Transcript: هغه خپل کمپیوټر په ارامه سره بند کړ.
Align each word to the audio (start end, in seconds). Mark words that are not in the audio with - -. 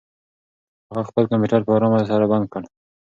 هغه 0.89 1.03
خپل 1.09 1.23
کمپیوټر 1.31 1.61
په 1.63 1.71
ارامه 1.77 1.99
سره 2.11 2.25
بند 2.31 2.45
کړ. 2.53 2.63